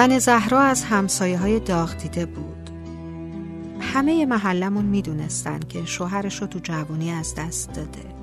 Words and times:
نن 0.00 0.18
زهرا 0.18 0.60
از 0.60 0.84
همسایه 0.84 1.38
های 1.38 1.60
داغ 1.60 1.96
دیده 1.96 2.26
بود. 2.26 2.70
همه 3.80 4.26
محلمون 4.26 4.84
می‌دونستن 4.84 5.58
که 5.58 5.84
شوهرش 5.84 6.40
رو 6.40 6.46
تو 6.46 6.58
جوانی 6.58 7.10
از 7.10 7.34
دست 7.34 7.72
داده. 7.72 8.14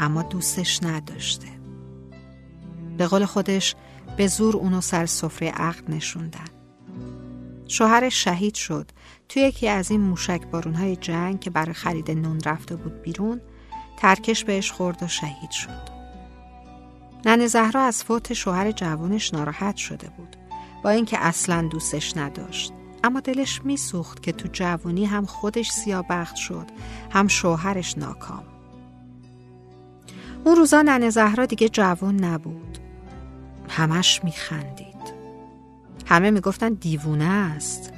اما 0.00 0.22
دوستش 0.22 0.82
نداشته. 0.82 1.46
به 2.98 3.06
قول 3.06 3.24
خودش 3.24 3.74
به 4.16 4.26
زور 4.26 4.56
اونو 4.56 4.80
سر 4.80 5.06
سفره 5.06 5.50
عقد 5.50 5.90
نشوندن. 5.90 6.48
شوهرش 7.68 8.24
شهید 8.24 8.54
شد. 8.54 8.90
توی 9.28 9.42
یکی 9.42 9.68
از 9.68 9.90
این 9.90 10.00
موشک 10.00 10.46
بارونهای 10.46 10.96
جنگ 10.96 11.40
که 11.40 11.50
برای 11.50 11.74
خرید 11.74 12.10
نون 12.10 12.40
رفته 12.46 12.76
بود 12.76 13.02
بیرون 13.02 13.40
ترکش 13.96 14.44
بهش 14.44 14.72
خورد 14.72 15.02
و 15.02 15.08
شهید 15.08 15.50
شد. 15.50 15.90
نن 17.24 17.46
زهرا 17.46 17.80
از 17.80 18.04
فوت 18.04 18.32
شوهر 18.32 18.72
جوانش 18.72 19.34
ناراحت 19.34 19.76
شده 19.76 20.08
بود. 20.16 20.39
با 20.82 20.90
اینکه 20.90 21.18
اصلا 21.18 21.68
دوستش 21.68 22.16
نداشت. 22.16 22.72
اما 23.04 23.20
دلش 23.20 23.60
میسوخت 23.64 24.22
که 24.22 24.32
تو 24.32 24.48
جوانی 24.52 25.04
هم 25.04 25.26
خودش 25.26 25.70
سیابخت 25.70 26.36
شد 26.36 26.66
هم 27.10 27.28
شوهرش 27.28 27.98
ناکام. 27.98 28.44
اون 30.44 30.56
روزا 30.56 30.82
نن 30.82 31.10
زهرا 31.10 31.46
دیگه 31.46 31.68
جوان 31.68 32.24
نبود. 32.24 32.78
همش 33.68 34.24
میخندید. 34.24 34.90
همه 36.06 36.30
می‌گفتن 36.30 36.72
دیوونه 36.72 37.24
است. 37.24 37.92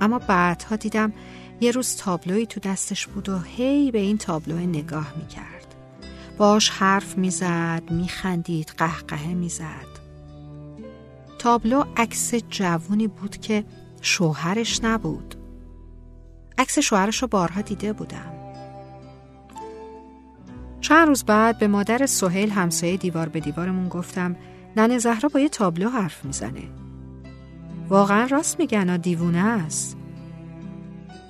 اما 0.00 0.18
بعدها 0.18 0.76
دیدم 0.76 1.12
یه 1.60 1.70
روز 1.70 1.96
تابلوی 1.96 2.46
تو 2.46 2.60
دستش 2.60 3.06
بود 3.06 3.28
و 3.28 3.38
هی 3.38 3.90
به 3.90 3.98
این 3.98 4.18
تابلو 4.18 4.56
نگاه 4.56 5.12
می‌کرد. 5.16 5.74
باش 6.38 6.70
حرف 6.70 7.18
می‌زد 7.18 7.82
میخندید 7.90 8.72
قهقهه 8.78 9.34
می‌زد. 9.34 9.89
تابلو 11.40 11.84
عکس 11.96 12.34
جوونی 12.34 13.08
بود 13.08 13.36
که 13.36 13.64
شوهرش 14.00 14.84
نبود. 14.84 15.34
عکس 16.58 16.78
شوهرش 16.78 17.22
رو 17.22 17.28
بارها 17.28 17.60
دیده 17.60 17.92
بودم. 17.92 18.32
چند 20.80 21.08
روز 21.08 21.24
بعد 21.24 21.58
به 21.58 21.68
مادر 21.68 22.06
سهیل 22.06 22.50
همسایه 22.50 22.96
دیوار 22.96 23.28
به 23.28 23.40
دیوارمون 23.40 23.88
گفتم 23.88 24.36
ننه 24.76 24.98
زهرا 24.98 25.28
با 25.28 25.40
یه 25.40 25.48
تابلو 25.48 25.88
حرف 25.88 26.24
می‌زنه. 26.24 26.62
واقعا 27.88 28.26
راست 28.26 28.60
میگن 28.60 28.96
دیوونه 28.96 29.44
است. 29.44 29.96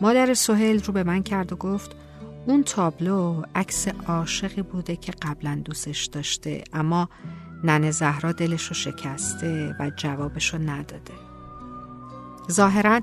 مادر 0.00 0.34
سهیل 0.34 0.84
رو 0.84 0.92
به 0.92 1.05
من 1.05 1.22
کرد 1.22 1.53
و 1.53 1.56
گفت 1.56 1.97
اون 2.47 2.62
تابلو 2.62 3.42
عکس 3.55 3.88
عاشقی 3.88 4.62
بوده 4.62 4.97
که 4.97 5.12
قبلا 5.22 5.62
دوستش 5.64 6.05
داشته 6.05 6.64
اما 6.72 7.08
ننه 7.64 7.91
زهرا 7.91 8.33
دلش 8.33 8.66
رو 8.66 8.75
شکسته 8.75 9.77
و 9.80 9.91
جوابش 9.97 10.55
رو 10.55 10.61
نداده. 10.61 11.14
ظاهرا 12.50 13.00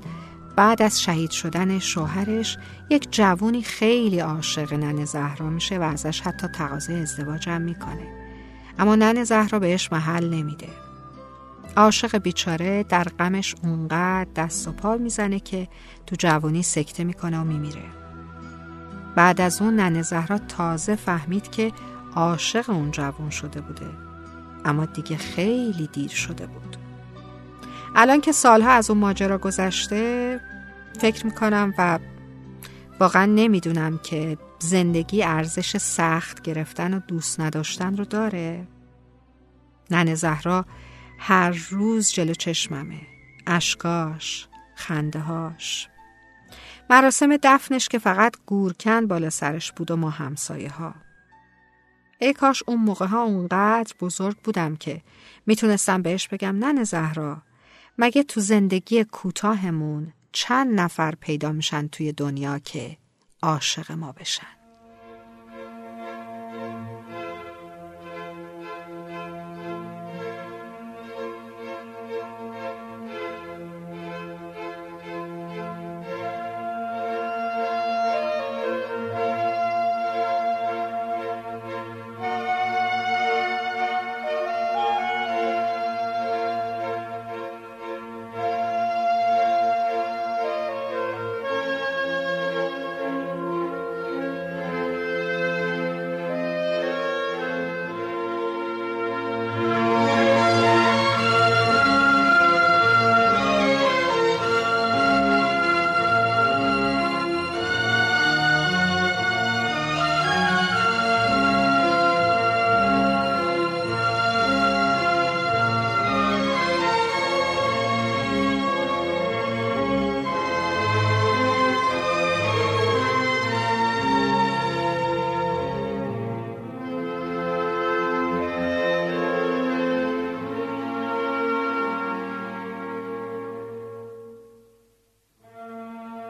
بعد 0.56 0.82
از 0.82 1.02
شهید 1.02 1.30
شدن 1.30 1.78
شوهرش 1.78 2.58
یک 2.90 3.08
جوونی 3.10 3.62
خیلی 3.62 4.18
عاشق 4.18 4.74
ننه 4.74 5.04
زهرا 5.04 5.50
میشه 5.50 5.78
و 5.78 5.82
ازش 5.82 6.20
حتی 6.20 6.46
تقاضای 6.46 7.00
ازدواج 7.00 7.48
هم 7.48 7.62
می‌کنه. 7.62 8.14
اما 8.78 8.94
ننه 8.96 9.24
زهرا 9.24 9.58
بهش 9.58 9.92
محل 9.92 10.34
نمیده. 10.34 10.68
عاشق 11.76 12.18
بیچاره 12.18 12.82
در 12.82 13.04
غمش 13.04 13.54
اونقدر 13.62 14.30
دست 14.36 14.68
و 14.68 14.72
پا 14.72 14.96
می‌زنه 14.96 15.40
که 15.40 15.68
تو 16.06 16.16
جوانی 16.18 16.62
سکته 16.62 17.04
می‌کنه 17.04 17.40
و 17.40 17.44
میمیره. 17.44 17.84
بعد 19.16 19.40
از 19.40 19.62
اون 19.62 19.76
ننه 19.76 20.02
زهرا 20.02 20.38
تازه 20.38 20.96
فهمید 20.96 21.50
که 21.50 21.72
عاشق 22.14 22.70
اون 22.70 22.90
جوان 22.90 23.30
شده 23.30 23.60
بوده. 23.60 24.07
اما 24.64 24.84
دیگه 24.84 25.16
خیلی 25.16 25.86
دیر 25.92 26.10
شده 26.10 26.46
بود. 26.46 26.76
الان 27.96 28.20
که 28.20 28.32
سالها 28.32 28.70
از 28.70 28.90
اون 28.90 29.00
ماجرا 29.00 29.38
گذشته 29.38 30.40
فکر 31.00 31.26
می‌کنم 31.26 31.74
و 31.78 31.98
واقعا 33.00 33.26
نمی‌دونم 33.26 33.98
که 33.98 34.38
زندگی 34.58 35.22
ارزش 35.22 35.76
سخت 35.76 36.42
گرفتن 36.42 36.94
و 36.94 37.00
دوست 37.00 37.40
نداشتن 37.40 37.96
رو 37.96 38.04
داره. 38.04 38.66
ننه 39.90 40.14
زهرا 40.14 40.66
هر 41.18 41.50
روز 41.70 42.12
جلو 42.12 42.34
چشممه. 42.34 43.00
اشکاش 43.46 44.48
خندهاش 44.74 45.88
مراسم 46.90 47.36
دفنش 47.42 47.88
که 47.88 47.98
فقط 47.98 48.36
گورکن 48.46 49.06
بالا 49.06 49.30
سرش 49.30 49.72
بود 49.72 49.90
و 49.90 49.96
ما 49.96 50.10
همسایه 50.10 50.70
ها 50.70 50.94
ای 52.18 52.32
کاش 52.32 52.62
اون 52.66 52.80
موقع 52.80 53.06
ها 53.06 53.22
اونقدر 53.22 53.94
بزرگ 54.00 54.36
بودم 54.36 54.76
که. 54.76 55.02
می‌تونستم 55.46 56.02
بهش 56.02 56.28
بگم 56.28 56.56
ننه 56.58 56.84
زهرا. 56.84 57.42
مگه 57.98 58.22
تو 58.22 58.40
زندگی 58.40 59.04
کوتاهمون 59.04 60.12
چند 60.32 60.80
نفر 60.80 61.14
پیدا 61.14 61.52
میشن 61.52 61.88
توی 61.88 62.12
دنیا 62.12 62.58
که 62.58 62.96
عاشق 63.42 63.92
ما 63.92 64.12
بشن؟ 64.12 64.57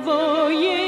navoje 0.00 0.85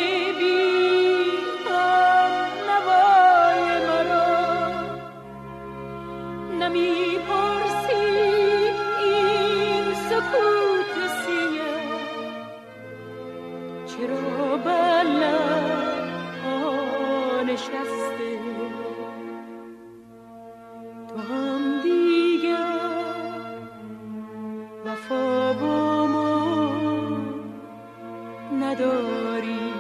نداری 28.81 29.73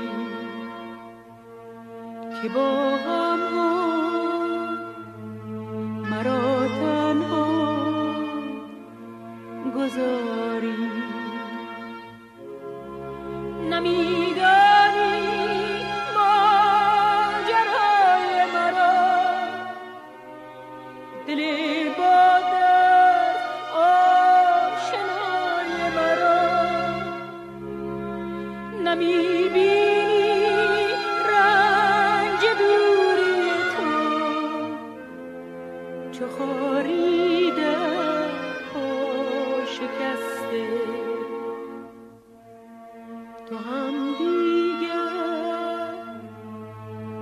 که 2.42 2.48
با 2.48 2.96
هم 2.96 3.38
مرا 6.10 6.66
تنها 6.68 7.46
گذاری. 9.76 10.90
نمی 13.70 14.27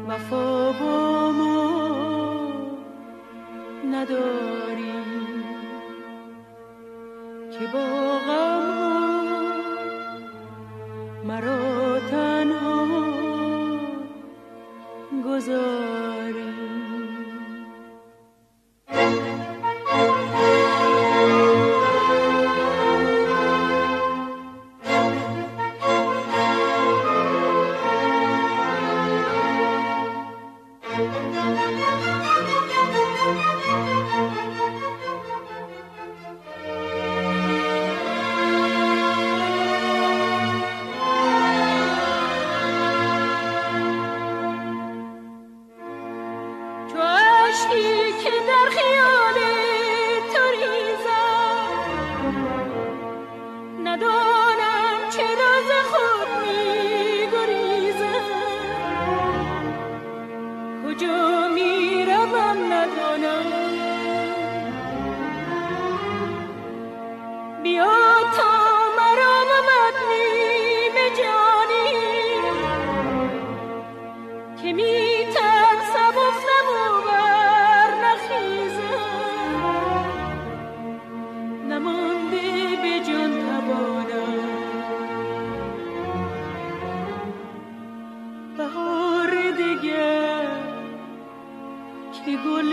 وفا 0.09 0.73
با 0.73 1.33
ما 1.33 1.69
نداریم. 3.91 5.36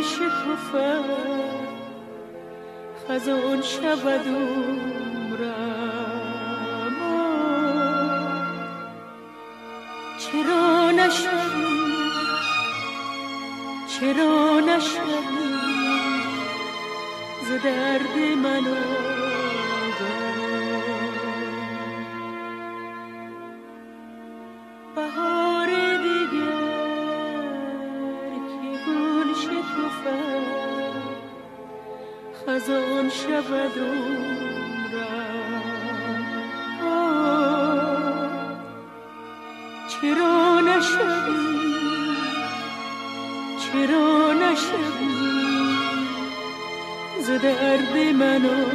شکوفه 0.03 1.00
خزان 3.07 3.61
شود 3.61 4.27
عمرم. 4.27 5.83
چرا 10.17 10.91
نشوی؟ 10.91 11.83
چرا 13.88 14.59
نشوی؟ 14.59 15.53
ز 17.47 17.50
درد 17.63 18.15
منو 18.44 19.32
از 32.53 32.69
آن 32.69 33.09
شود 33.09 33.71
چرا 39.89 40.59
نشد 40.59 41.35
چرا 43.59 44.33
نشد 44.33 44.93
ز 47.22 47.29
درد 47.29 47.98
منو 48.15 48.65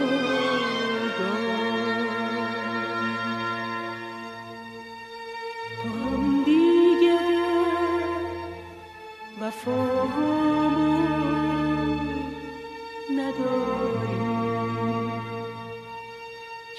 نداریم 13.28 15.23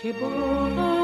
که 0.01 0.13
با 0.13 0.98